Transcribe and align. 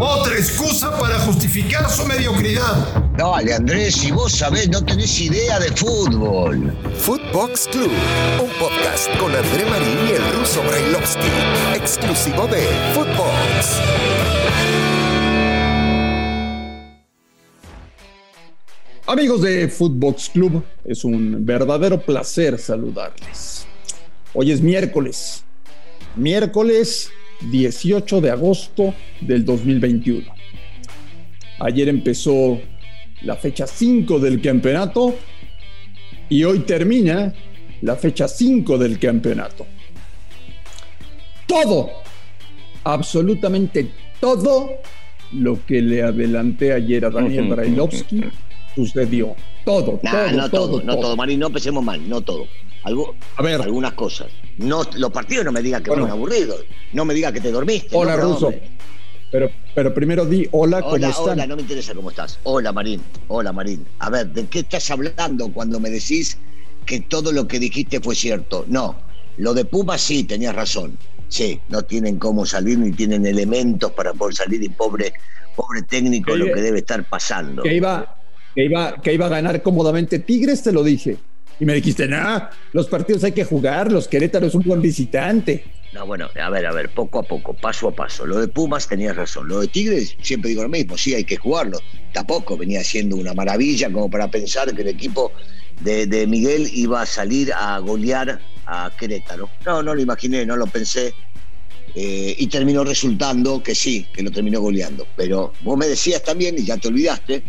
Otra 0.00 0.34
excusa 0.34 0.98
para 0.98 1.20
justificar 1.20 1.88
su 1.88 2.04
mediocridad. 2.04 3.04
Dale, 3.16 3.54
Andrés, 3.54 3.94
si 3.94 4.10
vos 4.10 4.32
sabés, 4.32 4.68
no 4.68 4.84
tenés 4.84 5.20
idea 5.20 5.60
de 5.60 5.70
fútbol. 5.70 6.76
Footbox 6.96 7.68
Club, 7.68 7.92
un 8.42 8.50
podcast 8.58 9.08
con 9.18 9.32
André 9.34 9.64
Marín 9.66 9.98
y 10.08 10.12
el 10.12 10.32
ruso 10.38 10.62
Brailovsky, 10.62 11.28
exclusivo 11.76 12.48
de 12.48 12.66
Footbox. 12.94 13.80
Amigos 19.06 19.42
de 19.42 19.68
Footbox 19.68 20.28
Club, 20.30 20.64
es 20.84 21.04
un 21.04 21.46
verdadero 21.46 22.00
placer 22.00 22.58
saludarles. 22.58 23.66
Hoy 24.34 24.50
es 24.50 24.60
miércoles, 24.60 25.44
miércoles 26.16 27.10
18 27.40 28.20
de 28.20 28.30
agosto 28.30 28.94
del 29.20 29.44
2021. 29.44 30.26
Ayer 31.60 31.88
empezó 31.88 32.60
la 33.22 33.36
fecha 33.36 33.66
5 33.66 34.18
del 34.18 34.40
campeonato 34.40 35.14
y 36.28 36.44
hoy 36.44 36.60
termina 36.60 37.34
la 37.82 37.96
fecha 37.96 38.28
5 38.28 38.78
del 38.78 38.98
campeonato. 38.98 39.66
Todo, 41.46 41.90
absolutamente 42.84 43.90
todo 44.20 44.70
lo 45.32 45.64
que 45.66 45.80
le 45.80 46.02
adelanté 46.02 46.72
ayer 46.72 47.04
a 47.04 47.10
Daniel 47.10 47.48
Brailovsky 47.48 48.24
sucedió. 48.74 49.34
Todo, 49.64 50.00
todo, 50.02 50.30
no 50.32 50.50
todo, 50.50 50.82
no 50.82 50.98
todo, 50.98 51.16
Marín, 51.16 51.40
no 51.40 51.46
empecemos 51.48 51.82
mal, 51.82 52.08
no 52.08 52.20
todo. 52.20 52.46
Algo, 52.84 53.14
a 53.36 53.42
ver. 53.42 53.60
Algunas 53.60 53.92
cosas. 53.92 54.28
No, 54.58 54.82
los 54.96 55.12
partidos 55.12 55.44
no 55.44 55.52
me 55.52 55.62
digan 55.62 55.82
que 55.82 55.90
fueron 55.90 56.10
aburridos. 56.10 56.64
No 56.92 57.04
me 57.04 57.14
digas 57.14 57.32
que 57.32 57.40
te 57.40 57.50
dormiste. 57.50 57.96
Hola, 57.96 58.16
Ruso. 58.16 58.52
Pero, 59.30 59.50
pero 59.74 59.92
primero 59.92 60.24
di 60.24 60.48
hola, 60.52 60.80
¿cómo 60.80 60.94
hola, 60.94 61.10
están? 61.10 61.30
Hola, 61.30 61.46
no 61.46 61.56
me 61.56 61.62
interesa 61.62 61.94
cómo 61.94 62.10
estás. 62.10 62.38
Hola, 62.44 62.72
Marín. 62.72 63.02
Hola, 63.28 63.52
Marín. 63.52 63.86
A 63.98 64.08
ver, 64.08 64.28
¿de 64.28 64.46
qué 64.46 64.60
estás 64.60 64.90
hablando 64.90 65.52
cuando 65.52 65.78
me 65.80 65.90
decís 65.90 66.38
que 66.86 67.00
todo 67.00 67.30
lo 67.32 67.46
que 67.46 67.58
dijiste 67.58 68.00
fue 68.00 68.14
cierto? 68.14 68.64
No. 68.68 68.96
Lo 69.36 69.52
de 69.52 69.64
Puma 69.66 69.98
sí, 69.98 70.24
tenías 70.24 70.54
razón. 70.54 70.96
Sí, 71.28 71.60
no 71.68 71.82
tienen 71.82 72.18
cómo 72.18 72.46
salir 72.46 72.78
ni 72.78 72.90
tienen 72.92 73.26
elementos 73.26 73.92
para 73.92 74.14
poder 74.14 74.34
salir 74.34 74.62
y 74.62 74.70
pobre, 74.70 75.12
pobre 75.54 75.82
técnico 75.82 76.34
lo 76.34 76.46
que 76.46 76.60
debe 76.62 76.78
estar 76.78 77.06
pasando. 77.06 77.62
Que 77.62 77.74
iba, 77.74 78.16
que 78.54 78.64
iba, 78.64 78.94
que 79.00 79.12
iba 79.12 79.26
a 79.26 79.28
ganar 79.28 79.62
cómodamente 79.62 80.20
Tigres, 80.20 80.62
te 80.62 80.72
lo 80.72 80.82
dije. 80.82 81.18
Y 81.60 81.64
me 81.64 81.74
dijiste, 81.74 82.06
no, 82.06 82.48
los 82.72 82.86
partidos 82.88 83.24
hay 83.24 83.32
que 83.32 83.44
jugar, 83.44 83.90
los 83.90 84.06
Querétaro 84.08 84.46
es 84.46 84.54
un 84.54 84.62
buen 84.62 84.80
visitante. 84.80 85.64
No, 85.92 86.06
bueno, 86.06 86.28
a 86.40 86.50
ver, 86.50 86.66
a 86.66 86.72
ver, 86.72 86.90
poco 86.90 87.18
a 87.18 87.22
poco, 87.22 87.54
paso 87.54 87.88
a 87.88 87.94
paso. 87.94 88.26
Lo 88.26 88.38
de 88.38 88.48
Pumas 88.48 88.86
tenías 88.86 89.16
razón. 89.16 89.48
Lo 89.48 89.60
de 89.60 89.68
Tigres, 89.68 90.16
siempre 90.20 90.50
digo 90.50 90.62
lo 90.62 90.68
mismo, 90.68 90.98
sí, 90.98 91.14
hay 91.14 91.24
que 91.24 91.36
jugarlo. 91.36 91.80
Tampoco 92.12 92.56
venía 92.56 92.84
siendo 92.84 93.16
una 93.16 93.32
maravilla 93.32 93.90
como 93.90 94.10
para 94.10 94.30
pensar 94.30 94.74
que 94.74 94.82
el 94.82 94.88
equipo 94.88 95.32
de, 95.80 96.26
Miguel 96.26 96.68
iba 96.72 97.02
a 97.02 97.06
salir 97.06 97.52
a 97.54 97.78
golear 97.78 98.38
a 98.66 98.92
Querétaro. 98.98 99.48
No, 99.64 99.82
no 99.82 99.94
lo 99.94 100.00
imaginé, 100.02 100.44
no 100.44 100.56
lo 100.56 100.66
pensé. 100.66 101.14
Eh, 101.94 102.36
y 102.38 102.46
terminó 102.48 102.84
resultando 102.84 103.62
que 103.62 103.74
sí, 103.74 104.06
que 104.12 104.22
lo 104.22 104.30
terminó 104.30 104.60
goleando. 104.60 105.06
Pero 105.16 105.54
vos 105.62 105.78
me 105.78 105.86
decías 105.86 106.22
también, 106.22 106.56
y 106.58 106.66
ya 106.66 106.76
te 106.76 106.88
olvidaste, 106.88 107.42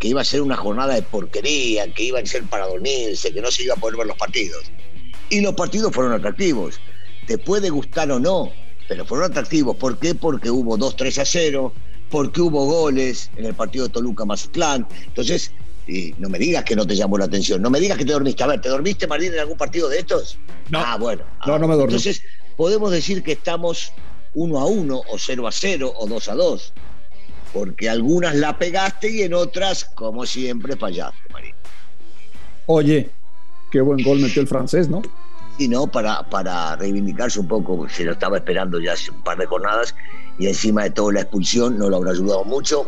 que 0.00 0.08
iba 0.08 0.22
a 0.22 0.24
ser 0.24 0.40
una 0.40 0.56
jornada 0.56 0.94
de 0.94 1.02
porquería, 1.02 1.92
que 1.92 2.04
iba 2.04 2.18
a 2.18 2.26
ser 2.26 2.42
para 2.44 2.66
dormirse, 2.66 3.32
que 3.32 3.40
no 3.42 3.50
se 3.50 3.64
iba 3.64 3.74
a 3.74 3.76
poder 3.76 3.98
ver 3.98 4.06
los 4.06 4.16
partidos. 4.16 4.64
Y 5.28 5.42
los 5.42 5.54
partidos 5.54 5.94
fueron 5.94 6.14
atractivos. 6.14 6.80
Te 7.26 7.36
puede 7.36 7.68
gustar 7.68 8.10
o 8.10 8.18
no, 8.18 8.50
pero 8.88 9.04
fueron 9.04 9.30
atractivos. 9.30 9.76
¿Por 9.76 9.98
qué? 9.98 10.14
Porque 10.14 10.50
hubo 10.50 10.78
2-3 10.78 11.18
a 11.18 11.24
0, 11.26 11.74
porque 12.08 12.40
hubo 12.40 12.64
goles 12.64 13.30
en 13.36 13.44
el 13.44 13.54
partido 13.54 13.86
de 13.86 13.92
Toluca 13.92 14.24
Mazatlán. 14.24 14.88
Entonces, 15.04 15.52
y 15.86 16.14
no 16.16 16.30
me 16.30 16.38
digas 16.38 16.64
que 16.64 16.74
no 16.74 16.86
te 16.86 16.96
llamó 16.96 17.18
la 17.18 17.26
atención, 17.26 17.60
no 17.60 17.68
me 17.68 17.78
digas 17.78 17.98
que 17.98 18.06
te 18.06 18.12
dormiste. 18.12 18.42
A 18.42 18.46
ver, 18.46 18.60
¿te 18.62 18.70
dormiste, 18.70 19.06
Martín, 19.06 19.34
en 19.34 19.40
algún 19.40 19.58
partido 19.58 19.90
de 19.90 19.98
estos? 19.98 20.38
No. 20.70 20.80
Ah, 20.80 20.96
bueno. 20.96 21.24
No, 21.46 21.58
no 21.58 21.68
me 21.68 21.74
dormí. 21.74 21.92
Entonces, 21.92 22.22
podemos 22.56 22.90
decir 22.90 23.22
que 23.22 23.32
estamos 23.32 23.92
1 24.32 24.58
a 24.58 24.64
1 24.64 25.02
o 25.08 25.18
0 25.18 25.46
a 25.46 25.52
0 25.52 25.92
o 25.94 26.06
2 26.06 26.28
a 26.28 26.34
2 26.34 26.72
porque 27.52 27.88
algunas 27.88 28.34
la 28.36 28.58
pegaste 28.58 29.10
y 29.10 29.22
en 29.22 29.34
otras, 29.34 29.84
como 29.84 30.26
siempre, 30.26 30.76
fallaste, 30.76 31.18
Marín. 31.32 31.54
Oye, 32.66 33.10
qué 33.70 33.80
buen 33.80 34.02
gol 34.02 34.20
metió 34.20 34.42
el 34.42 34.48
francés, 34.48 34.88
¿no? 34.88 35.02
Sí, 35.58 35.68
¿no? 35.68 35.86
Para, 35.86 36.22
para 36.28 36.76
reivindicarse 36.76 37.40
un 37.40 37.48
poco, 37.48 37.88
se 37.88 38.04
lo 38.04 38.12
estaba 38.12 38.36
esperando 38.36 38.78
ya 38.80 38.92
hace 38.92 39.10
un 39.10 39.22
par 39.22 39.38
de 39.38 39.46
jornadas 39.46 39.94
y 40.38 40.46
encima 40.46 40.84
de 40.84 40.90
todo 40.90 41.10
la 41.10 41.22
expulsión 41.22 41.78
no 41.78 41.90
lo 41.90 41.96
habrá 41.96 42.12
ayudado 42.12 42.44
mucho. 42.44 42.86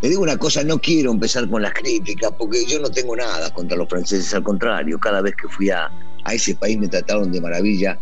Le 0.00 0.08
digo 0.08 0.22
una 0.22 0.36
cosa, 0.36 0.64
no 0.64 0.78
quiero 0.78 1.12
empezar 1.12 1.48
con 1.48 1.62
las 1.62 1.72
críticas 1.72 2.32
porque 2.36 2.64
yo 2.66 2.80
no 2.80 2.90
tengo 2.90 3.14
nada 3.16 3.52
contra 3.52 3.76
los 3.76 3.88
franceses, 3.88 4.34
al 4.34 4.42
contrario, 4.42 4.98
cada 4.98 5.20
vez 5.20 5.34
que 5.36 5.48
fui 5.48 5.70
a, 5.70 5.90
a 6.24 6.34
ese 6.34 6.54
país 6.54 6.78
me 6.78 6.88
trataron 6.88 7.30
de 7.30 7.40
maravilla. 7.40 7.98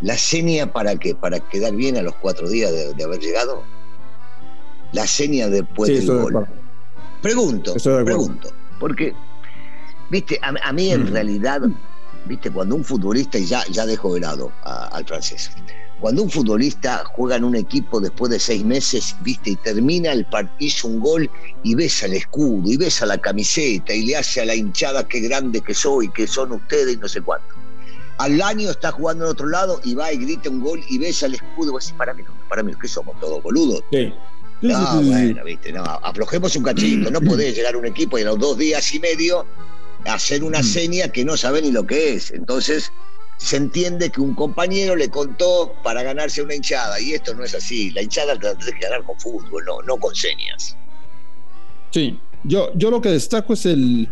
¿La 0.00 0.16
seña 0.16 0.72
para 0.72 0.94
qué? 0.96 1.14
¿Para 1.14 1.40
quedar 1.40 1.74
bien 1.74 1.96
a 1.96 2.02
los 2.02 2.14
cuatro 2.16 2.48
días 2.48 2.70
de 2.70 3.04
haber 3.04 3.18
llegado? 3.18 3.64
La 4.92 5.06
seña 5.06 5.48
después 5.48 5.90
del 5.90 6.06
gol. 6.06 6.46
Pregunto, 7.22 7.74
pregunto, 8.04 8.52
porque, 8.78 9.12
viste, 10.10 10.38
a, 10.42 10.72
mí 10.72 10.90
en 10.90 11.04
mm. 11.04 11.12
realidad, 11.12 11.62
viste, 12.26 12.50
cuando 12.50 12.76
un 12.76 12.84
futbolista, 12.84 13.38
y 13.38 13.46
ya, 13.46 13.64
ya 13.70 13.86
dejo 13.86 14.14
de 14.14 14.20
lado 14.20 14.52
al 14.62 15.04
francés, 15.04 15.50
cuando 16.00 16.22
un 16.22 16.30
futbolista 16.30 17.02
juega 17.04 17.36
en 17.36 17.44
un 17.44 17.56
equipo 17.56 18.00
después 18.00 18.30
de 18.30 18.38
seis 18.38 18.64
meses, 18.64 19.16
viste, 19.22 19.50
y 19.50 19.56
termina 19.56 20.12
el 20.12 20.24
partido, 20.26 20.88
un 20.88 21.00
gol 21.00 21.30
y 21.64 21.74
besa 21.74 22.06
el 22.06 22.14
escudo, 22.14 22.70
y 22.70 22.76
besa 22.76 23.04
la 23.04 23.18
camiseta, 23.18 23.92
y 23.92 24.06
le 24.06 24.16
hace 24.16 24.40
a 24.40 24.44
la 24.44 24.54
hinchada 24.54 25.08
qué 25.08 25.20
grande 25.20 25.60
que 25.60 25.74
soy, 25.74 26.08
que 26.10 26.28
son 26.28 26.52
ustedes, 26.52 26.94
y 26.94 26.98
no 26.98 27.08
sé 27.08 27.20
cuánto. 27.20 27.58
Al 28.18 28.40
año 28.42 28.70
está 28.70 28.90
jugando 28.92 29.24
en 29.24 29.30
otro 29.30 29.46
lado 29.46 29.80
y 29.84 29.94
va 29.94 30.12
y 30.12 30.18
grita 30.18 30.50
un 30.50 30.60
gol 30.60 30.80
y 30.88 30.98
besa 30.98 31.26
el 31.26 31.34
escudo. 31.34 31.68
Y 31.68 31.72
vos 31.72 31.84
decís, 31.84 31.96
para 31.96 32.12
mí, 32.14 32.24
para 32.48 32.64
mí, 32.64 32.72
que 32.80 32.88
somos 32.88 33.18
todos 33.20 33.40
boludos. 33.44 33.84
Sí. 33.92 34.12
No, 34.60 35.02
bueno, 35.02 35.44
viste, 35.44 35.72
no, 35.72 35.84
aflojemos 35.84 36.56
un 36.56 36.64
cachito. 36.64 37.10
No 37.10 37.20
podés 37.20 37.54
llegar 37.54 37.74
a 37.74 37.78
un 37.78 37.86
equipo 37.86 38.18
y 38.18 38.22
a 38.22 38.26
los 38.26 38.38
dos 38.38 38.58
días 38.58 38.92
y 38.94 38.98
medio 38.98 39.46
hacer 40.04 40.42
una 40.42 40.60
mm. 40.60 40.64
seña 40.64 41.08
que 41.08 41.24
no 41.24 41.36
sabe 41.36 41.62
ni 41.62 41.70
lo 41.70 41.86
que 41.86 42.14
es. 42.14 42.32
Entonces, 42.32 42.90
se 43.36 43.56
entiende 43.56 44.10
que 44.10 44.20
un 44.20 44.34
compañero 44.34 44.96
le 44.96 45.08
contó 45.08 45.74
para 45.84 46.02
ganarse 46.02 46.42
una 46.42 46.54
hinchada. 46.54 47.00
Y 47.00 47.14
esto 47.14 47.34
no 47.34 47.44
es 47.44 47.54
así. 47.54 47.90
La 47.92 48.02
hinchada 48.02 48.34
la 48.34 48.40
tenés 48.40 48.74
que 48.74 48.80
ganar 48.80 49.04
con 49.04 49.18
fútbol, 49.20 49.64
no, 49.64 49.80
no 49.82 49.96
con 49.96 50.14
señas. 50.14 50.76
Sí, 51.90 52.18
yo, 52.44 52.72
yo 52.74 52.90
lo 52.90 53.00
que 53.00 53.10
destaco 53.10 53.52
es 53.52 53.64
el, 53.64 54.08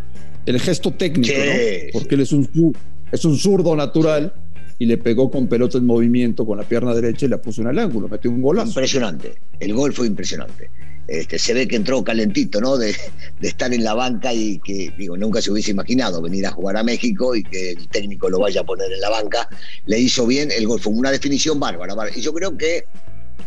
el 0.47 0.61
gesto 0.61 0.93
técnico, 0.93 1.35
¿no? 1.37 1.53
Porque 1.93 2.15
él 2.15 2.21
es 2.21 2.33
un, 2.33 2.77
es 3.11 3.25
un 3.25 3.37
zurdo 3.37 3.75
natural 3.75 4.33
y 4.79 4.87
le 4.87 4.99
pegó 4.99 5.31
con 5.31 5.47
pelota 5.47 5.79
en 5.79 5.87
movimiento 5.87 6.45
con 6.45 6.59
la 6.59 6.65
pierna 6.65 6.95
derecha 6.95 7.27
y 7.27 7.29
la 7.29 7.39
puso 7.39 7.63
en 7.63 7.69
el 7.69 7.79
ángulo, 7.79 8.09
metió 8.09 8.31
un 8.31 8.43
golazo. 8.43 8.69
Impresionante, 8.69 9.35
el 9.59 9.73
gol 9.75 9.93
fue 9.93 10.07
impresionante. 10.07 10.71
Este, 11.09 11.39
se 11.39 11.55
ve 11.55 11.69
que 11.69 11.77
entró 11.77 12.03
calentito, 12.03 12.61
¿no? 12.61 12.77
De, 12.77 12.95
estar 13.41 13.73
en 13.73 13.85
la 13.85 13.95
banca 13.95 14.35
y 14.35 14.59
que, 14.59 14.93
digo, 14.99 15.17
nunca 15.17 15.41
se 15.41 15.53
hubiese 15.53 15.71
imaginado 15.71 16.21
venir 16.21 16.47
a 16.47 16.51
jugar 16.51 16.77
a 16.77 16.83
México 16.83 17.37
y 17.37 17.45
que 17.45 17.73
el 17.73 17.89
técnico 17.89 18.29
lo 18.29 18.41
vaya 18.41 18.63
a 18.63 18.65
poner 18.65 18.93
en 18.93 19.01
la 19.01 19.11
banca. 19.11 19.49
Le 19.87 20.01
hizo 20.01 20.27
bien, 20.27 20.51
el 20.51 20.67
gol 20.67 20.81
fue 20.81 20.93
una 20.93 21.13
definición 21.13 21.61
bárbara. 21.61 21.95
Y 22.15 22.21
yo 22.21 22.35
creo 22.35 22.57
que 22.57 22.85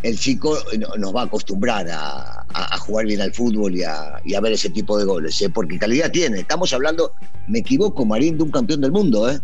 el 0.04 0.18
chico 0.18 0.58
nos 0.98 1.14
va 1.14 1.22
a 1.22 1.26
acostumbrar 1.26 1.88
a, 1.92 2.46
jugar 2.80 3.06
bien 3.06 3.22
al 3.22 3.34
fútbol 3.34 3.76
y 3.76 3.84
a, 3.84 4.40
ver 4.42 4.54
ese 4.54 4.70
tipo 4.70 4.98
de 4.98 5.04
goles, 5.04 5.42
¿eh? 5.42 5.50
porque 5.50 5.78
calidad 5.78 6.10
tiene. 6.12 6.40
Estamos 6.40 6.72
hablando, 6.72 7.12
me 7.48 7.60
equivoco, 7.60 8.06
Marín, 8.06 8.38
de 8.38 8.44
un 8.44 8.52
campeón 8.52 8.80
del 8.82 8.92
mundo, 8.92 9.30
¿eh? 9.30 9.40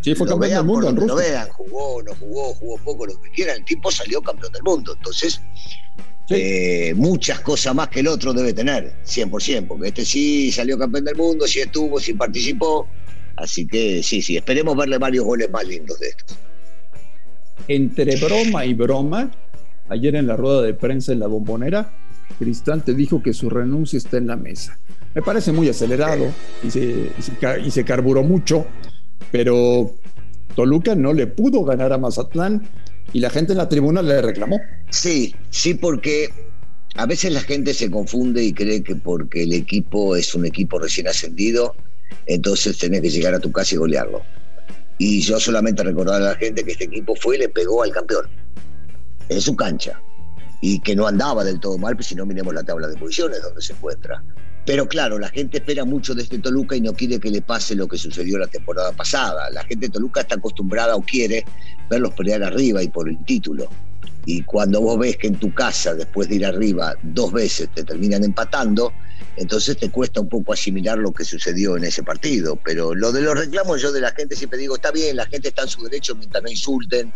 Sí, 0.00 0.14
fue 0.14 0.26
campeón 0.26 0.52
del 0.52 0.64
mundo 0.64 0.88
en 0.88 0.96
Rusia. 0.96 1.08
Lo 1.08 1.16
vean, 1.16 1.48
jugó, 1.50 2.02
no 2.02 2.14
jugó, 2.14 2.54
jugó 2.54 2.78
poco, 2.78 3.06
lo 3.06 3.20
que 3.20 3.30
quieran. 3.30 3.58
El 3.58 3.64
tipo 3.64 3.90
salió 3.90 4.20
campeón 4.22 4.52
del 4.52 4.62
mundo. 4.62 4.94
Entonces, 4.96 5.40
eh, 6.30 6.92
muchas 6.94 7.40
cosas 7.40 7.74
más 7.74 7.88
que 7.88 8.00
el 8.00 8.08
otro 8.08 8.32
debe 8.32 8.52
tener, 8.52 8.94
100%, 9.04 9.66
porque 9.66 9.88
este 9.88 10.04
sí 10.04 10.52
salió 10.52 10.78
campeón 10.78 11.04
del 11.04 11.16
mundo, 11.16 11.46
sí 11.46 11.60
estuvo, 11.60 11.98
sí 12.00 12.14
participó. 12.14 12.86
Así 13.36 13.66
que 13.66 14.02
sí, 14.02 14.20
sí, 14.20 14.36
esperemos 14.36 14.76
verle 14.76 14.98
varios 14.98 15.24
goles 15.24 15.50
más 15.50 15.66
lindos 15.66 15.98
de 16.00 16.08
estos. 16.08 16.36
Entre 17.68 18.16
broma 18.16 18.66
y 18.66 18.74
broma, 18.74 19.30
ayer 19.88 20.16
en 20.16 20.26
la 20.26 20.36
rueda 20.36 20.62
de 20.62 20.74
prensa 20.74 21.12
en 21.12 21.20
la 21.20 21.28
bombonera, 21.28 21.92
Cristante 22.38 22.94
dijo 22.94 23.22
que 23.22 23.32
su 23.32 23.48
renuncia 23.48 23.96
está 23.96 24.18
en 24.18 24.26
la 24.26 24.36
mesa. 24.36 24.78
Me 25.14 25.22
parece 25.22 25.52
muy 25.52 25.68
acelerado 25.68 26.32
y 26.62 26.70
se, 26.70 27.10
y 27.64 27.70
se 27.70 27.84
carburó 27.84 28.22
mucho 28.22 28.66
pero 29.30 29.94
Toluca 30.54 30.94
no 30.94 31.12
le 31.12 31.26
pudo 31.26 31.64
ganar 31.64 31.92
a 31.92 31.98
Mazatlán 31.98 32.68
y 33.12 33.20
la 33.20 33.30
gente 33.30 33.52
en 33.52 33.58
la 33.58 33.68
tribuna 33.68 34.02
le 34.02 34.20
reclamó. 34.22 34.60
Sí, 34.90 35.34
sí, 35.50 35.74
porque 35.74 36.30
a 36.96 37.06
veces 37.06 37.32
la 37.32 37.40
gente 37.40 37.74
se 37.74 37.90
confunde 37.90 38.42
y 38.42 38.52
cree 38.52 38.82
que 38.82 38.96
porque 38.96 39.44
el 39.44 39.52
equipo 39.52 40.16
es 40.16 40.34
un 40.34 40.46
equipo 40.46 40.78
recién 40.78 41.08
ascendido, 41.08 41.76
entonces 42.26 42.78
tenés 42.78 43.02
que 43.02 43.10
llegar 43.10 43.34
a 43.34 43.38
tu 43.38 43.52
casa 43.52 43.74
y 43.74 43.78
golearlo. 43.78 44.22
Y 44.98 45.20
yo 45.20 45.38
solamente 45.38 45.84
recordar 45.84 46.20
a 46.20 46.24
la 46.32 46.34
gente 46.34 46.64
que 46.64 46.72
este 46.72 46.84
equipo 46.84 47.14
fue 47.14 47.36
y 47.36 47.38
le 47.38 47.48
pegó 47.48 47.82
al 47.82 47.92
campeón 47.92 48.26
en 49.28 49.40
su 49.40 49.54
cancha. 49.54 50.00
y 50.60 50.80
que 50.80 50.96
no 50.96 51.06
andaba 51.06 51.44
del 51.44 51.60
todo 51.60 51.78
mal, 51.78 51.94
pues 51.94 52.08
si 52.08 52.16
no 52.16 52.26
miremos 52.26 52.52
la 52.52 52.64
tabla 52.64 52.88
de 52.88 52.96
posiciones 52.96 53.40
donde 53.42 53.62
se 53.62 53.74
encuentra. 53.74 54.20
Pero 54.68 54.86
claro, 54.86 55.18
la 55.18 55.30
gente 55.30 55.56
espera 55.56 55.86
mucho 55.86 56.14
de 56.14 56.24
este 56.24 56.40
Toluca 56.40 56.76
y 56.76 56.82
no 56.82 56.92
quiere 56.92 57.18
que 57.18 57.30
le 57.30 57.40
pase 57.40 57.74
lo 57.74 57.88
que 57.88 57.96
sucedió 57.96 58.36
la 58.36 58.48
temporada 58.48 58.92
pasada. 58.92 59.48
La 59.48 59.64
gente 59.64 59.86
de 59.86 59.92
Toluca 59.92 60.20
está 60.20 60.34
acostumbrada 60.34 60.94
o 60.94 61.00
quiere 61.00 61.42
verlos 61.88 62.12
pelear 62.12 62.42
arriba 62.42 62.82
y 62.82 62.88
por 62.88 63.08
el 63.08 63.16
título. 63.24 63.70
Y 64.26 64.42
cuando 64.42 64.82
vos 64.82 64.98
ves 64.98 65.16
que 65.16 65.28
en 65.28 65.36
tu 65.36 65.54
casa, 65.54 65.94
después 65.94 66.28
de 66.28 66.34
ir 66.34 66.44
arriba 66.44 66.94
dos 67.02 67.32
veces, 67.32 67.70
te 67.74 67.82
terminan 67.82 68.24
empatando, 68.24 68.92
entonces 69.38 69.78
te 69.78 69.88
cuesta 69.88 70.20
un 70.20 70.28
poco 70.28 70.52
asimilar 70.52 70.98
lo 70.98 71.14
que 71.14 71.24
sucedió 71.24 71.78
en 71.78 71.84
ese 71.84 72.02
partido. 72.02 72.56
Pero 72.62 72.94
lo 72.94 73.10
de 73.10 73.22
los 73.22 73.38
reclamos, 73.38 73.80
yo 73.80 73.90
de 73.90 74.02
la 74.02 74.10
gente 74.10 74.36
siempre 74.36 74.58
digo, 74.58 74.74
está 74.74 74.90
bien, 74.90 75.16
la 75.16 75.24
gente 75.24 75.48
está 75.48 75.62
en 75.62 75.68
su 75.68 75.82
derecho 75.82 76.14
mientras 76.14 76.42
no 76.42 76.50
insulten, 76.50 77.10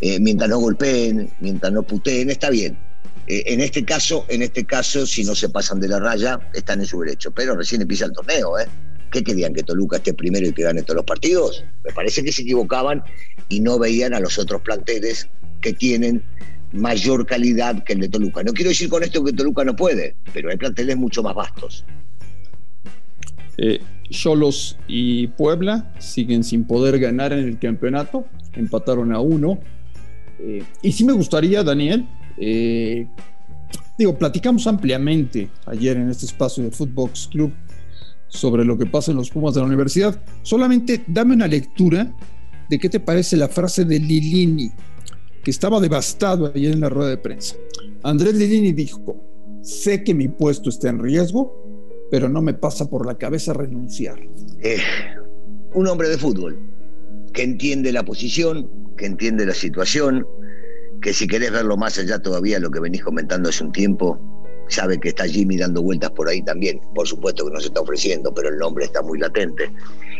eh, 0.00 0.18
mientras 0.20 0.48
no 0.48 0.58
golpeen, 0.58 1.30
mientras 1.40 1.70
no 1.70 1.82
puteen, 1.82 2.30
está 2.30 2.48
bien. 2.48 2.78
Eh, 3.26 3.44
en 3.46 3.60
este 3.60 3.84
caso, 3.84 4.26
en 4.28 4.42
este 4.42 4.64
caso, 4.64 5.06
si 5.06 5.24
no 5.24 5.34
se 5.34 5.48
pasan 5.48 5.80
de 5.80 5.88
la 5.88 5.98
raya, 5.98 6.38
están 6.52 6.80
en 6.80 6.86
su 6.86 7.00
derecho. 7.00 7.30
Pero 7.30 7.56
recién 7.56 7.82
empieza 7.82 8.06
el 8.06 8.12
torneo, 8.12 8.58
¿eh? 8.58 8.66
¿Qué 9.10 9.22
querían? 9.22 9.54
¿Que 9.54 9.62
Toluca 9.62 9.96
esté 9.96 10.12
primero 10.12 10.46
y 10.46 10.52
que 10.52 10.62
gane 10.62 10.82
todos 10.82 10.96
los 10.96 11.04
partidos? 11.04 11.64
Me 11.84 11.92
parece 11.92 12.24
que 12.24 12.32
se 12.32 12.42
equivocaban 12.42 13.02
y 13.48 13.60
no 13.60 13.78
veían 13.78 14.12
a 14.12 14.20
los 14.20 14.38
otros 14.38 14.60
planteles 14.62 15.28
que 15.60 15.72
tienen 15.72 16.22
mayor 16.72 17.24
calidad 17.24 17.84
que 17.84 17.92
el 17.92 18.00
de 18.00 18.08
Toluca. 18.08 18.42
No 18.42 18.52
quiero 18.52 18.70
decir 18.70 18.88
con 18.88 19.02
esto 19.04 19.24
que 19.24 19.32
Toluca 19.32 19.64
no 19.64 19.76
puede, 19.76 20.16
pero 20.32 20.50
hay 20.50 20.56
planteles 20.56 20.96
mucho 20.96 21.22
más 21.22 21.34
vastos. 21.34 21.84
Eh, 23.56 23.80
Cholos 24.10 24.76
y 24.88 25.28
Puebla 25.28 25.92
siguen 25.98 26.42
sin 26.42 26.64
poder 26.64 26.98
ganar 26.98 27.32
en 27.32 27.44
el 27.44 27.58
campeonato, 27.58 28.26
empataron 28.54 29.12
a 29.12 29.20
uno. 29.20 29.60
Eh, 30.40 30.64
y 30.82 30.92
sí 30.92 31.04
me 31.04 31.12
gustaría, 31.12 31.62
Daniel, 31.62 32.06
eh, 32.38 33.06
digo, 33.98 34.16
platicamos 34.18 34.66
ampliamente 34.66 35.50
ayer 35.66 35.96
en 35.96 36.10
este 36.10 36.26
espacio 36.26 36.64
de 36.64 36.70
Footbox 36.70 37.28
Club 37.28 37.52
sobre 38.28 38.64
lo 38.64 38.76
que 38.76 38.86
pasa 38.86 39.12
en 39.12 39.16
los 39.16 39.30
Pumas 39.30 39.54
de 39.54 39.60
la 39.60 39.66
universidad. 39.66 40.20
Solamente 40.42 41.04
dame 41.06 41.34
una 41.34 41.46
lectura 41.46 42.12
de 42.68 42.78
qué 42.78 42.88
te 42.88 43.00
parece 43.00 43.36
la 43.36 43.48
frase 43.48 43.84
de 43.84 43.98
Lilini, 43.98 44.70
que 45.42 45.50
estaba 45.50 45.80
devastado 45.80 46.50
ayer 46.54 46.72
en 46.72 46.80
la 46.80 46.88
rueda 46.88 47.10
de 47.10 47.18
prensa. 47.18 47.56
Andrés 48.02 48.34
Lilini 48.34 48.72
dijo, 48.72 49.16
sé 49.62 50.02
que 50.02 50.14
mi 50.14 50.28
puesto 50.28 50.68
está 50.68 50.88
en 50.88 50.98
riesgo, 50.98 51.64
pero 52.10 52.28
no 52.28 52.42
me 52.42 52.54
pasa 52.54 52.88
por 52.88 53.06
la 53.06 53.16
cabeza 53.16 53.52
renunciar. 53.52 54.18
Un 55.74 55.86
hombre 55.88 56.08
de 56.08 56.18
fútbol 56.18 56.58
que 57.32 57.42
entiende 57.42 57.92
la 57.92 58.04
posición, 58.04 58.70
que 58.96 59.06
entiende 59.06 59.44
la 59.44 59.54
situación, 59.54 60.26
que 61.04 61.12
si 61.12 61.26
querés 61.26 61.52
verlo 61.52 61.76
más 61.76 61.98
allá 61.98 62.18
todavía, 62.18 62.58
lo 62.58 62.70
que 62.70 62.80
venís 62.80 63.04
comentando 63.04 63.50
hace 63.50 63.62
un 63.62 63.72
tiempo, 63.72 64.18
sabe 64.68 64.98
que 64.98 65.10
está 65.10 65.26
Jimmy 65.26 65.58
dando 65.58 65.82
vueltas 65.82 66.10
por 66.12 66.30
ahí 66.30 66.40
también. 66.40 66.80
Por 66.94 67.06
supuesto 67.06 67.44
que 67.44 67.52
no 67.52 67.60
se 67.60 67.66
está 67.66 67.82
ofreciendo, 67.82 68.32
pero 68.32 68.48
el 68.48 68.56
nombre 68.56 68.86
está 68.86 69.02
muy 69.02 69.18
latente. 69.18 69.70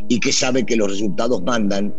Y 0.08 0.20
que 0.20 0.30
sabe 0.30 0.66
que 0.66 0.76
los 0.76 0.90
resultados 0.90 1.42
mandan. 1.42 1.94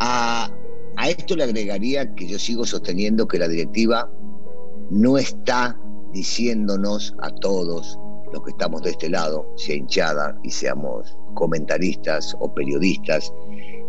A, 0.00 0.50
a 0.98 1.08
esto 1.08 1.36
le 1.36 1.44
agregaría 1.44 2.14
que 2.16 2.28
yo 2.28 2.38
sigo 2.38 2.66
sosteniendo 2.66 3.26
que 3.26 3.38
la 3.38 3.48
directiva 3.48 4.12
no 4.90 5.16
está 5.16 5.80
diciéndonos 6.12 7.14
a 7.22 7.30
todos 7.36 7.98
los 8.30 8.42
que 8.42 8.50
estamos 8.50 8.82
de 8.82 8.90
este 8.90 9.08
lado, 9.08 9.50
sea 9.56 9.76
hinchada 9.76 10.38
y 10.42 10.50
seamos 10.50 11.16
comentaristas 11.32 12.36
o 12.40 12.52
periodistas 12.52 13.32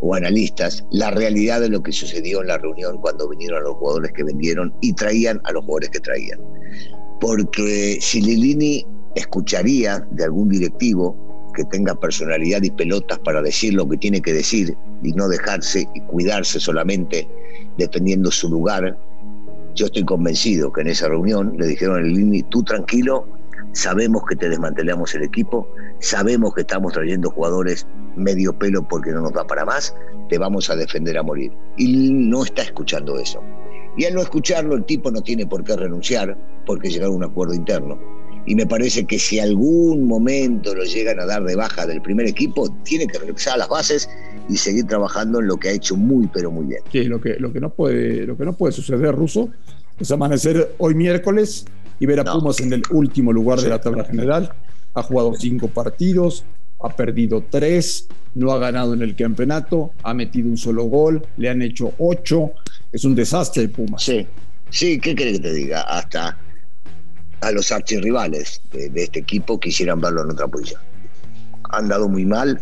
o 0.01 0.13
analistas, 0.13 0.85
la 0.91 1.11
realidad 1.11 1.61
de 1.61 1.69
lo 1.69 1.81
que 1.81 1.91
sucedió 1.91 2.41
en 2.41 2.47
la 2.47 2.57
reunión 2.57 2.97
cuando 2.97 3.27
vinieron 3.29 3.63
los 3.63 3.75
jugadores 3.75 4.11
que 4.13 4.23
vendieron 4.23 4.73
y 4.81 4.94
traían 4.94 5.41
a 5.44 5.51
los 5.51 5.65
jugadores 5.65 5.89
que 5.89 5.99
traían. 5.99 6.39
Porque 7.19 7.97
si 7.99 8.21
Lilini 8.21 8.85
escucharía 9.15 10.07
de 10.11 10.23
algún 10.23 10.49
directivo 10.49 11.15
que 11.55 11.63
tenga 11.65 11.95
personalidad 11.95 12.61
y 12.61 12.69
pelotas 12.69 13.17
para 13.19 13.41
decir 13.41 13.73
lo 13.73 13.88
que 13.89 13.97
tiene 13.97 14.21
que 14.21 14.33
decir 14.33 14.77
y 15.01 15.11
no 15.13 15.27
dejarse 15.27 15.88
y 15.95 16.01
cuidarse 16.01 16.59
solamente 16.59 17.27
defendiendo 17.77 18.29
su 18.29 18.49
lugar, 18.49 18.95
yo 19.73 19.88
estoy 19.88 20.05
convencido 20.05 20.71
que 20.71 20.81
en 20.81 20.88
esa 20.88 21.07
reunión 21.07 21.55
le 21.57 21.67
dijeron 21.67 21.97
a 21.97 22.01
Lilini, 22.01 22.44
tú 22.44 22.63
tranquilo, 22.63 23.27
sabemos 23.73 24.23
que 24.27 24.35
te 24.35 24.49
desmantelamos 24.49 25.13
el 25.15 25.23
equipo, 25.23 25.67
sabemos 25.99 26.53
que 26.53 26.61
estamos 26.61 26.94
trayendo 26.94 27.29
jugadores 27.29 27.88
medio 28.15 28.57
pelo 28.57 28.88
porque 28.88 29.11
no 29.11 29.21
nos 29.21 29.33
da 29.33 29.45
para 29.45 29.65
más, 29.65 29.95
te 30.29 30.38
vamos 30.38 30.69
a 30.69 30.75
defender 30.75 31.17
a 31.17 31.23
morir. 31.23 31.51
Y 31.77 32.11
no 32.11 32.44
está 32.44 32.63
escuchando 32.63 33.17
eso. 33.19 33.41
Y 33.97 34.05
al 34.05 34.13
no 34.13 34.21
escucharlo, 34.21 34.75
el 34.75 34.85
tipo 34.85 35.09
no 35.11 35.21
tiene 35.21 35.45
por 35.45 35.63
qué 35.63 35.75
renunciar 35.75 36.38
porque 36.65 36.89
llegaron 36.89 37.15
a 37.15 37.17
un 37.17 37.23
acuerdo 37.23 37.53
interno. 37.53 37.99
Y 38.45 38.55
me 38.55 38.65
parece 38.65 39.05
que 39.05 39.19
si 39.19 39.39
algún 39.39 40.07
momento 40.07 40.73
lo 40.73 40.83
llegan 40.83 41.19
a 41.19 41.25
dar 41.25 41.44
de 41.44 41.55
baja 41.55 41.85
del 41.85 42.01
primer 42.01 42.27
equipo, 42.27 42.69
tiene 42.83 43.05
que 43.07 43.19
regresar 43.19 43.55
a 43.55 43.57
las 43.57 43.67
bases 43.67 44.09
y 44.47 44.55
seguir 44.55 44.85
trabajando 44.85 45.39
en 45.39 45.47
lo 45.47 45.57
que 45.57 45.69
ha 45.69 45.71
hecho 45.71 45.97
muy, 45.97 46.27
pero 46.27 46.49
muy 46.51 46.65
bien. 46.67 46.81
Sí, 46.91 47.03
lo 47.03 47.19
que, 47.19 47.35
lo 47.39 47.51
que, 47.51 47.59
no, 47.59 47.71
puede, 47.71 48.25
lo 48.25 48.38
que 48.38 48.45
no 48.45 48.53
puede 48.53 48.71
suceder, 48.71 49.13
Ruso, 49.13 49.49
es 49.99 50.11
amanecer 50.11 50.75
hoy 50.77 50.95
miércoles 50.95 51.65
y 51.99 52.05
ver 52.05 52.21
a 52.21 52.23
Pumas 52.23 52.59
en 52.61 52.71
el 52.71 52.83
último 52.91 53.33
lugar 53.33 53.59
de 53.59 53.69
la 53.69 53.81
tabla 53.81 54.05
general. 54.05 54.53
Ha 54.97 55.03
jugado 55.03 55.33
cinco 55.35 55.67
partidos, 55.67 56.44
ha 56.81 56.89
perdido 56.95 57.44
tres, 57.49 58.07
no 58.33 58.51
ha 58.51 58.57
ganado 58.57 58.94
en 58.94 59.01
el 59.01 59.15
campeonato, 59.15 59.91
ha 60.03 60.13
metido 60.13 60.49
un 60.49 60.57
solo 60.57 60.85
gol, 60.85 61.25
le 61.38 61.49
han 61.49 61.61
hecho 61.61 61.94
ocho. 61.99 62.51
Es 62.91 63.05
un 63.05 63.13
desastre 63.13 63.63
el 63.63 63.69
Pumas. 63.69 64.01
Sí, 64.01 64.25
sí, 64.69 64.99
¿qué 64.99 65.13
quiere 65.13 65.33
que 65.33 65.39
te 65.39 65.53
diga? 65.53 65.81
Hasta 65.81 66.38
a 67.41 67.51
los 67.51 67.71
archirrivales 67.71 68.61
de, 68.71 68.89
de 68.89 69.03
este 69.03 69.19
equipo 69.19 69.59
quisieran 69.59 70.01
verlo 70.01 70.23
en 70.23 70.31
otra 70.31 70.47
posición. 70.47 70.81
Han 71.69 71.89
dado 71.89 72.07
muy 72.07 72.25
mal, 72.25 72.59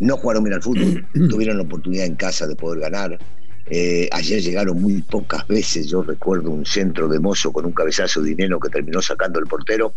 no 0.00 0.16
jugaron 0.18 0.44
bien 0.44 0.54
al 0.54 0.62
fútbol, 0.62 1.06
tuvieron 1.30 1.56
la 1.56 1.62
oportunidad 1.62 2.04
en 2.04 2.16
casa 2.16 2.46
de 2.46 2.56
poder 2.56 2.80
ganar, 2.80 3.18
eh, 3.66 4.08
ayer 4.12 4.42
llegaron 4.42 4.82
muy 4.82 5.02
pocas 5.02 5.46
veces, 5.46 5.88
yo 5.88 6.02
recuerdo 6.02 6.50
un 6.50 6.66
centro 6.66 7.08
de 7.08 7.20
mozo 7.20 7.52
con 7.52 7.64
un 7.64 7.72
cabezazo 7.72 8.20
de 8.20 8.30
dinero 8.30 8.58
que 8.58 8.68
terminó 8.68 9.00
sacando 9.00 9.38
el 9.38 9.46
portero. 9.46 9.94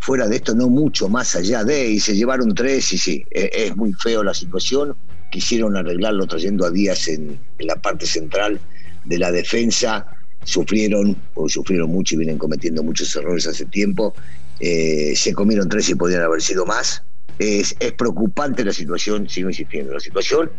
Fuera 0.00 0.26
de 0.26 0.36
esto, 0.36 0.54
no 0.54 0.68
mucho 0.68 1.08
más 1.08 1.36
allá 1.36 1.62
de, 1.62 1.90
y 1.90 2.00
se 2.00 2.16
llevaron 2.16 2.54
tres, 2.54 2.92
y 2.92 2.98
sí, 2.98 3.24
es, 3.30 3.50
es 3.52 3.76
muy 3.76 3.92
feo 3.92 4.22
la 4.22 4.34
situación. 4.34 4.96
Quisieron 5.30 5.76
arreglarlo 5.76 6.26
trayendo 6.26 6.64
a 6.66 6.70
Díaz 6.70 7.06
en, 7.08 7.38
en 7.58 7.66
la 7.66 7.76
parte 7.76 8.06
central 8.06 8.58
de 9.04 9.18
la 9.18 9.30
defensa. 9.30 10.06
Sufrieron, 10.42 11.16
o 11.34 11.48
sufrieron 11.48 11.90
mucho 11.90 12.14
y 12.14 12.18
vienen 12.18 12.38
cometiendo 12.38 12.82
muchos 12.82 13.14
errores 13.14 13.46
hace 13.46 13.66
tiempo. 13.66 14.14
Eh, 14.58 15.12
se 15.14 15.34
comieron 15.34 15.68
tres 15.68 15.88
y 15.90 15.94
podían 15.94 16.22
haber 16.22 16.40
sido 16.40 16.64
más. 16.64 17.02
Es, 17.38 17.76
es 17.78 17.92
preocupante 17.92 18.64
la 18.64 18.72
situación, 18.72 19.28
sigo 19.28 19.50
insistiendo, 19.50 19.92
la 19.92 20.00
situación. 20.00 20.50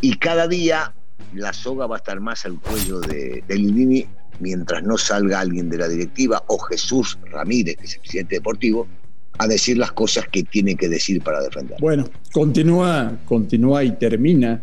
Y 0.00 0.18
cada 0.18 0.48
día 0.48 0.94
la 1.34 1.52
soga 1.52 1.86
va 1.86 1.96
a 1.96 1.98
estar 1.98 2.20
más 2.20 2.44
al 2.44 2.58
cuello 2.58 3.00
de, 3.00 3.42
de 3.46 4.06
mientras 4.40 4.82
no 4.82 4.98
salga 4.98 5.40
alguien 5.40 5.68
de 5.70 5.78
la 5.78 5.88
directiva 5.88 6.42
o 6.48 6.58
Jesús 6.58 7.18
Ramírez, 7.30 7.76
que 7.76 7.84
es 7.84 7.94
el 7.94 8.00
presidente 8.00 8.34
deportivo, 8.36 8.86
a 9.38 9.46
decir 9.46 9.78
las 9.78 9.92
cosas 9.92 10.26
que 10.28 10.42
tiene 10.42 10.76
que 10.76 10.88
decir 10.88 11.22
para 11.22 11.40
defender. 11.42 11.78
Bueno, 11.80 12.04
continúa, 12.32 13.18
continúa 13.24 13.84
y 13.84 13.92
termina 13.92 14.60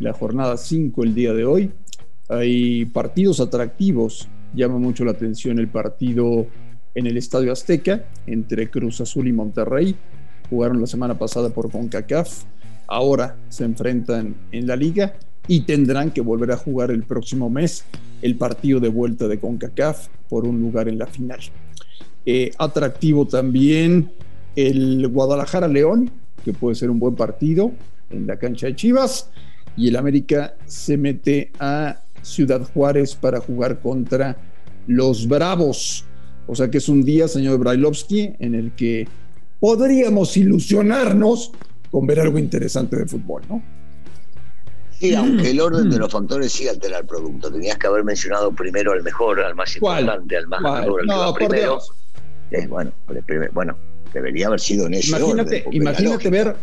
la 0.00 0.12
jornada 0.12 0.56
5 0.56 1.04
el 1.04 1.14
día 1.14 1.32
de 1.32 1.44
hoy. 1.44 1.70
Hay 2.28 2.84
partidos 2.86 3.40
atractivos, 3.40 4.28
llama 4.54 4.78
mucho 4.78 5.04
la 5.04 5.12
atención 5.12 5.58
el 5.58 5.68
partido 5.68 6.46
en 6.94 7.06
el 7.06 7.16
Estadio 7.16 7.52
Azteca 7.52 8.04
entre 8.26 8.70
Cruz 8.70 9.00
Azul 9.00 9.28
y 9.28 9.32
Monterrey. 9.32 9.96
Jugaron 10.50 10.80
la 10.80 10.86
semana 10.86 11.18
pasada 11.18 11.50
por 11.50 11.70
CONCACAF, 11.70 12.44
ahora 12.86 13.36
se 13.48 13.64
enfrentan 13.64 14.34
en 14.50 14.66
la 14.66 14.76
liga 14.76 15.14
y 15.48 15.62
tendrán 15.62 16.10
que 16.10 16.20
volver 16.20 16.52
a 16.52 16.56
jugar 16.56 16.90
el 16.90 17.02
próximo 17.02 17.50
mes 17.50 17.84
el 18.22 18.36
partido 18.36 18.78
de 18.80 18.88
vuelta 18.88 19.26
de 19.26 19.40
CONCACAF 19.40 20.08
por 20.28 20.44
un 20.44 20.60
lugar 20.60 20.88
en 20.88 20.98
la 20.98 21.06
final. 21.06 21.40
Eh, 22.26 22.52
atractivo 22.58 23.26
también 23.26 24.10
el 24.54 25.08
Guadalajara 25.08 25.68
León, 25.68 26.10
que 26.44 26.52
puede 26.52 26.74
ser 26.74 26.90
un 26.90 26.98
buen 26.98 27.14
partido 27.14 27.72
en 28.10 28.26
la 28.26 28.38
cancha 28.38 28.66
de 28.66 28.76
Chivas, 28.76 29.30
y 29.76 29.88
el 29.88 29.96
América 29.96 30.54
se 30.66 30.96
mete 30.96 31.52
a 31.58 32.00
Ciudad 32.22 32.68
Juárez 32.74 33.14
para 33.14 33.40
jugar 33.40 33.80
contra 33.80 34.36
los 34.86 35.26
Bravos. 35.28 36.04
O 36.46 36.54
sea 36.54 36.70
que 36.70 36.78
es 36.78 36.88
un 36.88 37.04
día, 37.04 37.28
señor 37.28 37.58
Brailovsky, 37.58 38.34
en 38.38 38.54
el 38.54 38.72
que 38.72 39.06
podríamos 39.60 40.36
ilusionarnos 40.36 41.52
con 41.90 42.06
ver 42.06 42.20
algo 42.20 42.38
interesante 42.38 42.96
de 42.96 43.06
fútbol, 43.06 43.42
¿no? 43.48 43.77
Sí, 44.98 45.14
aunque 45.14 45.50
el 45.50 45.60
orden 45.60 45.90
de 45.90 45.98
los 45.98 46.10
factores 46.10 46.52
sí 46.52 46.66
altera 46.68 46.98
el 46.98 47.06
producto. 47.06 47.50
Tenías 47.52 47.78
que 47.78 47.86
haber 47.86 48.04
mencionado 48.04 48.50
primero 48.52 48.92
al 48.92 49.02
mejor, 49.02 49.40
al 49.40 49.54
más 49.54 49.74
importante, 49.76 50.36
al 50.36 50.46
más 50.48 50.60
ganador, 50.62 51.00
al 51.02 51.06
no, 51.06 51.14
que 51.14 51.18
va 51.20 51.34
primero. 51.34 51.78
Eh, 52.50 52.66
bueno, 52.66 52.92
primer- 53.26 53.50
bueno, 53.52 53.78
debería 54.12 54.48
haber 54.48 54.60
sido 54.60 54.86
en 54.86 54.94
ese 54.94 55.08
Imagínate, 55.10 55.58
orden. 55.66 55.74
imagínate 55.74 56.30
ver 56.30 56.56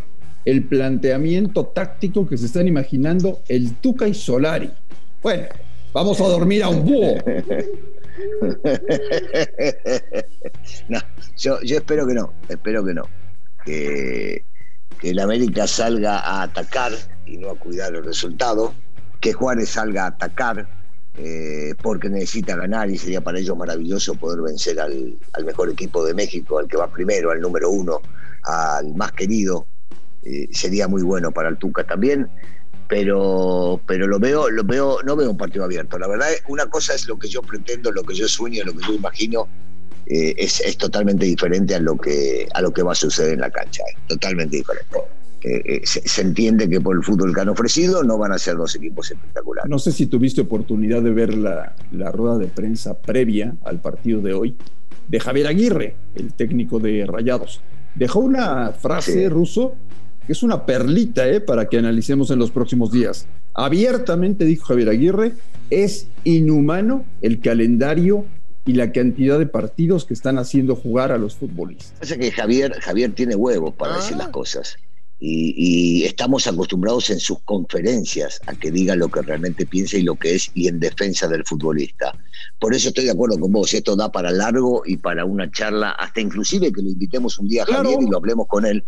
el 0.43 0.63
planteamiento 0.65 1.65
táctico 1.67 2.27
que 2.27 2.37
se 2.37 2.47
están 2.47 2.67
imaginando 2.67 3.39
el 3.47 3.75
Tuca 3.75 4.07
y 4.07 4.13
Solari. 4.13 4.69
Bueno, 5.23 5.45
vamos 5.93 6.19
a 6.19 6.27
dormir 6.27 6.63
a 6.63 6.69
un 6.69 6.83
búho. 6.83 7.15
no, 10.89 10.99
yo, 11.37 11.61
yo 11.61 11.77
espero 11.77 12.05
que 12.07 12.13
no, 12.13 12.33
espero 12.49 12.85
que 12.85 12.93
no. 12.93 13.03
Que, 13.63 14.43
que 14.99 15.11
el 15.11 15.19
América 15.19 15.67
salga 15.67 16.19
a 16.19 16.43
atacar 16.43 16.93
y 17.25 17.37
no 17.37 17.49
a 17.51 17.55
cuidar 17.55 17.95
el 17.95 18.03
resultado, 18.03 18.73
que 19.19 19.33
Juárez 19.33 19.69
salga 19.69 20.03
a 20.03 20.07
atacar 20.07 20.67
eh, 21.17 21.73
porque 21.81 22.09
necesita 22.09 22.57
ganar 22.57 22.89
y 22.89 22.97
sería 22.97 23.21
para 23.21 23.39
ellos 23.39 23.55
maravilloso 23.55 24.15
poder 24.15 24.41
vencer 24.41 24.79
al, 24.79 25.17
mejor 25.45 25.69
equipo 25.69 26.03
de 26.05 26.13
México, 26.13 26.59
al 26.59 26.67
que 26.67 26.75
va 26.75 26.91
primero, 26.91 27.31
al 27.31 27.39
número 27.39 27.69
uno, 27.69 28.01
al 28.43 28.93
más 28.95 29.13
querido. 29.13 29.65
Eh, 30.23 30.49
sería 30.51 30.87
muy 30.87 31.03
bueno 31.03 31.31
para 31.31 31.49
el 31.49 31.57
Tuca 31.57 31.85
también, 31.85 32.27
pero, 32.89 33.79
pero 33.87 34.07
lo 34.07 34.19
veo, 34.19 34.49
lo 34.49 34.63
veo, 34.63 34.97
no 35.03 35.15
veo 35.15 35.31
un 35.31 35.37
partido 35.37 35.63
abierto. 35.63 35.97
La 35.97 36.07
verdad, 36.07 36.27
una 36.49 36.65
cosa 36.65 36.93
es 36.93 37.07
lo 37.07 37.17
que 37.17 37.29
yo 37.29 37.41
pretendo, 37.41 37.91
lo 37.91 38.03
que 38.03 38.15
yo 38.15 38.27
sueño, 38.27 38.65
lo 38.65 38.73
que 38.73 38.85
yo 38.85 38.93
imagino, 38.93 39.47
eh, 40.07 40.33
es, 40.37 40.61
es, 40.61 40.77
totalmente 40.77 41.25
diferente 41.25 41.75
a 41.75 41.79
lo 41.79 41.97
que 41.97 42.47
a 42.53 42.61
lo 42.61 42.71
que 42.71 42.83
va 42.83 42.91
a 42.91 42.95
suceder 42.95 43.33
en 43.33 43.41
la 43.41 43.49
cancha, 43.49 43.83
totalmente 44.07 44.57
diferente. 44.57 44.97
Eh, 45.47 45.61
eh, 45.65 45.81
se, 45.83 46.21
entiende 46.21 46.67
que 46.67 46.81
por 46.81 46.95
el 46.95 47.03
fútbol 47.03 47.31
que 47.31 47.41
han 47.41 47.49
ofrecido 47.49 48.03
no 48.03 48.17
van 48.17 48.31
a 48.31 48.39
ser 48.39 48.55
dos 48.55 48.75
equipos 48.75 49.11
espectaculares. 49.11 49.69
No 49.69 49.77
sé 49.77 49.91
si 49.91 50.07
tuviste 50.07 50.41
oportunidad 50.41 51.03
de 51.03 51.11
ver 51.11 51.35
la, 51.35 51.75
rueda 52.11 52.39
de 52.39 52.47
prensa 52.47 52.97
previa 52.97 53.55
al 53.63 53.79
partido 53.79 54.21
de 54.21 54.33
hoy 54.33 54.55
de 55.07 55.19
Javier 55.19 55.45
Aguirre, 55.45 55.95
el 56.15 56.33
técnico 56.33 56.79
de 56.79 57.05
Rayados. 57.05 57.61
Dejó 57.93 58.21
una 58.21 58.71
frase 58.71 59.29
ruso 59.29 59.75
que 60.25 60.33
es 60.33 60.41
una 60.41 60.65
perlita 60.65 61.27
eh, 61.27 61.41
para 61.41 61.69
que 61.69 61.77
analicemos 61.77 62.31
en 62.31 62.39
los 62.39 62.49
próximos 62.49 62.91
días. 62.91 63.27
Abiertamente 63.53 64.45
dijo 64.45 64.65
Javier 64.65 64.89
Aguirre, 64.89 65.33
es 65.69 66.07
inhumano 66.23 67.05
el 67.21 67.39
calendario 67.39 68.25
y 68.65 68.73
la 68.73 68.91
cantidad 68.91 69.37
de 69.37 69.45
partidos 69.45 70.05
que 70.05 70.13
están 70.13 70.37
haciendo 70.37 70.75
jugar 70.75 71.11
a 71.11 71.17
los 71.17 71.35
futbolistas. 71.35 71.93
Parece 71.99 72.19
que 72.19 72.31
Javier, 72.31 72.73
Javier 72.81 73.13
tiene 73.13 73.35
huevos 73.35 73.73
para 73.75 73.97
decir 73.97 74.17
las 74.17 74.27
ah. 74.27 74.31
cosas 74.31 74.77
y, 75.19 76.03
estamos 76.03 76.45
acostumbrados 76.47 77.09
en 77.09 77.19
sus 77.19 77.39
conferencias 77.39 78.39
a 78.47 78.53
que 78.53 78.71
diga 78.71 78.95
lo 78.95 79.09
que 79.09 79.21
realmente 79.21 79.65
piensa 79.65 79.97
y 79.97 80.03
lo 80.03 80.15
que 80.15 80.35
es 80.35 80.51
y 80.53 80.67
en 80.67 80.79
defensa 80.79 81.27
del 81.27 81.45
futbolista. 81.45 82.17
Por 82.59 82.73
eso 82.73 82.89
estoy 82.89 83.05
de 83.05 83.11
acuerdo 83.11 83.39
con 83.39 83.51
vos, 83.51 83.73
esto 83.73 83.95
da 83.95 84.11
para 84.11 84.31
largo 84.31 84.83
y 84.85 84.97
para 84.97 85.25
una 85.25 85.49
charla, 85.51 85.91
hasta 85.91 86.21
inclusive 86.21 86.71
que 86.71 86.81
lo 86.81 86.89
invitemos 86.89 87.39
un 87.39 87.47
día 87.47 87.63
a 87.63 87.65
Javier 87.65 87.99
y 88.01 88.09
lo 88.09 88.17
hablemos 88.17 88.47
con 88.47 88.65
él, 88.65 88.83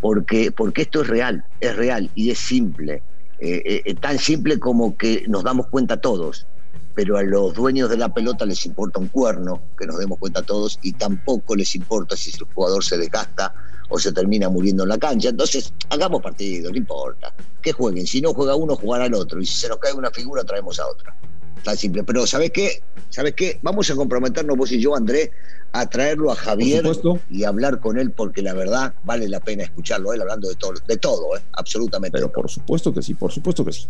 porque, 0.00 0.52
porque 0.52 0.82
esto 0.82 1.02
es 1.02 1.08
real, 1.08 1.44
es 1.60 1.76
real 1.76 2.10
y 2.14 2.30
es 2.30 2.38
simple. 2.38 3.02
Eh, 3.38 3.82
eh, 3.84 3.94
tan 3.94 4.18
simple 4.18 4.60
como 4.60 4.96
que 4.96 5.24
nos 5.26 5.42
damos 5.42 5.66
cuenta 5.66 6.00
todos, 6.00 6.46
pero 6.94 7.16
a 7.16 7.22
los 7.22 7.54
dueños 7.54 7.90
de 7.90 7.96
la 7.96 8.12
pelota 8.12 8.44
les 8.44 8.64
importa 8.66 8.98
un 9.00 9.08
cuerno, 9.08 9.62
que 9.78 9.86
nos 9.86 9.98
demos 9.98 10.18
cuenta 10.18 10.42
todos, 10.42 10.78
y 10.82 10.92
tampoco 10.92 11.56
les 11.56 11.74
importa 11.74 12.16
si 12.16 12.30
el 12.30 12.46
jugador 12.54 12.84
se 12.84 12.98
desgasta 12.98 13.54
o 13.88 13.98
se 13.98 14.12
termina 14.12 14.48
muriendo 14.48 14.82
en 14.84 14.88
la 14.88 14.98
cancha. 14.98 15.28
Entonces, 15.28 15.72
hagamos 15.90 16.22
partido, 16.22 16.70
no 16.70 16.76
importa. 16.76 17.34
Que 17.60 17.72
jueguen. 17.72 18.06
Si 18.06 18.20
no 18.20 18.32
juega 18.32 18.56
uno, 18.56 18.74
jugará 18.76 19.06
el 19.06 19.14
otro. 19.14 19.40
Y 19.40 19.46
si 19.46 19.54
se 19.54 19.68
nos 19.68 19.78
cae 19.78 19.92
una 19.92 20.10
figura, 20.10 20.44
traemos 20.44 20.80
a 20.80 20.86
otra. 20.88 21.14
Tan 21.62 21.76
simple. 21.76 22.02
Pero, 22.02 22.26
¿sabes 22.26 22.50
qué? 22.50 22.82
¿Sabes 23.10 23.34
qué? 23.34 23.58
Vamos 23.62 23.90
a 23.90 23.94
comprometernos 23.94 24.56
vos 24.56 24.72
y 24.72 24.80
yo, 24.80 24.96
André, 24.96 25.30
a 25.72 25.86
traerlo 25.86 26.30
a 26.30 26.34
Javier 26.34 26.84
y 27.30 27.44
hablar 27.44 27.80
con 27.80 27.98
él, 27.98 28.10
porque 28.10 28.42
la 28.42 28.54
verdad 28.54 28.94
vale 29.04 29.28
la 29.28 29.40
pena 29.40 29.62
escucharlo, 29.62 30.12
él 30.12 30.20
hablando 30.20 30.48
de 30.48 30.54
todo, 30.56 30.72
de 30.86 30.96
todo, 30.96 31.36
¿eh? 31.36 31.40
absolutamente. 31.52 32.18
Pero 32.18 32.32
por 32.32 32.50
supuesto 32.50 32.92
que 32.92 33.02
sí, 33.02 33.14
por 33.14 33.32
supuesto 33.32 33.64
que 33.64 33.72
sí. 33.72 33.86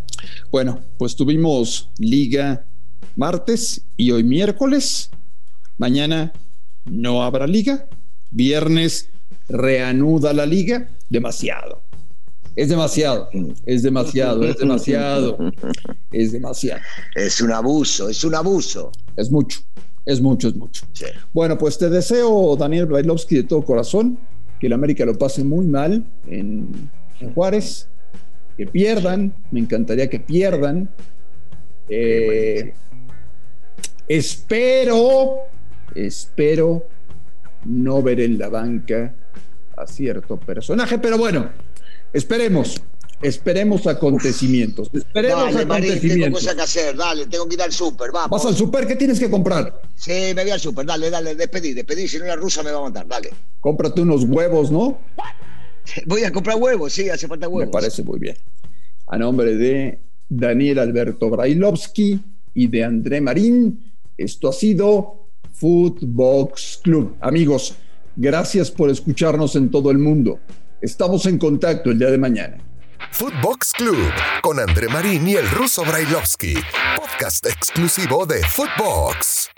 Bueno, 0.51 0.81
pues 0.99 1.17
tuvimos 1.17 1.91
liga 1.99 2.65
martes 3.17 3.83
y 3.97 4.11
hoy 4.11 4.25
miércoles. 4.25 5.11
Mañana 5.79 6.33
no 6.85 7.23
habrá 7.23 7.47
liga. 7.47 7.87
Viernes 8.31 9.11
reanuda 9.49 10.33
la 10.33 10.47
liga, 10.47 10.89
demasiado. 11.09 11.83
Es 12.55 12.69
demasiado, 12.69 13.31
es 13.65 13.83
demasiado, 13.83 14.45
es 14.45 14.59
demasiado, 14.59 15.39
es 16.11 16.33
demasiado. 16.33 16.83
Es 17.15 17.41
un 17.41 17.51
abuso, 17.51 18.11
es 18.11 18.25
un 18.25 18.35
abuso. 18.35 18.93
Es 19.17 19.31
mucho, 19.31 19.61
es 20.05 20.21
mucho, 20.21 20.49
es 20.49 20.57
mucho. 20.57 20.87
Bueno, 21.33 21.57
pues 21.57 21.79
te 21.79 21.89
deseo, 21.89 22.55
Daniel 22.57 22.87
Brailovsky, 22.87 23.37
de 23.37 23.43
todo 23.45 23.63
corazón, 23.63 24.19
que 24.61 24.67
el 24.67 24.75
América 24.75 25.07
lo 25.07 25.17
pase 25.17 25.43
muy 25.45 25.67
mal 25.67 26.05
en, 26.27 26.91
Juárez, 27.35 27.89
que 28.57 28.67
pierdan, 28.67 29.33
me 29.51 29.61
encantaría 29.61 30.11
que 30.11 30.21
pierdan. 30.21 30.91
Eh, 31.89 32.75
espero, 34.09 35.39
espero 35.95 36.87
no 37.65 38.03
ver 38.03 38.21
en 38.21 38.39
la 38.39 38.49
banca 38.49 39.15
a 39.77 39.87
cierto 39.87 40.39
personaje, 40.39 40.99
pero 40.99 41.19
bueno, 41.19 41.51
esperemos. 42.13 42.83
Esperemos 43.23 43.87
acontecimientos. 43.87 44.91
Esperemos 44.93 45.55
dale, 45.55 45.63
acontecimientos. 45.63 46.19
tengo 46.19 46.35
cosas 46.35 46.55
que 46.57 46.63
hacer, 46.63 46.97
dale, 46.97 47.27
tengo 47.27 47.47
que 47.47 47.55
ir 47.55 47.63
al 47.63 47.73
súper, 47.73 48.11
vamos. 48.11 48.31
¿Vas 48.31 48.47
al 48.47 48.57
súper? 48.57 48.85
¿Qué 48.85 48.97
tienes 48.97 49.21
que 49.21 49.31
comprar? 49.31 49.81
Sí, 49.95 50.33
me 50.35 50.43
voy 50.43 50.51
al 50.51 50.59
súper, 50.59 50.85
dale, 50.85 51.09
dale, 51.09 51.37
despedí, 51.37 51.73
despedí, 51.73 52.09
si 52.09 52.19
no 52.19 52.25
la 52.25 52.35
rusa 52.35 52.65
me 52.65 52.73
va 52.73 52.81
a 52.81 52.83
matar, 52.83 53.07
dale. 53.07 53.31
Cómprate 53.61 54.01
unos 54.01 54.25
huevos, 54.25 54.73
¿no? 54.73 54.99
Voy 56.07 56.25
a 56.25 56.33
comprar 56.33 56.57
huevos, 56.57 56.93
sí, 56.93 57.09
hace 57.11 57.29
falta 57.29 57.49
huevos. 57.49 57.67
Me 57.67 57.73
parece 57.73 58.03
muy 58.03 58.19
bien. 58.19 58.37
A 59.07 59.19
nombre 59.19 59.57
de 59.57 60.01
Daniel 60.29 60.81
Alberto 60.81 61.31
Brailovsky 61.31 62.21
y 62.55 62.67
de 62.67 62.85
André 62.85 63.21
Marín, 63.21 63.92
esto 64.17 64.49
ha 64.49 64.53
sido 64.53 65.29
Footbox 65.53 66.81
Club. 66.83 67.17
Amigos, 67.21 67.77
Gracias 68.17 68.71
por 68.71 68.91
escucharnos 68.91 69.57
en 69.57 69.71
todo 69.71 69.91
el 69.91 69.99
mundo. 69.99 70.39
Estamos 70.81 71.25
en 71.27 71.39
contacto 71.39 71.91
el 71.91 71.99
día 71.99 72.11
de 72.11 72.19
mañana. 72.19 72.59
Footbox 73.11 73.73
Club 73.73 73.99
con 74.43 74.59
André 74.61 74.89
Marín 74.89 75.27
y 75.29 75.35
el 75.35 75.49
ruso 75.51 75.83
Brailovsky, 75.85 76.55
podcast 76.97 77.47
exclusivo 77.47 78.27
de 78.27 78.43
Footbox. 78.43 79.51